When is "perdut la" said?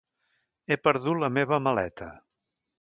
0.87-1.31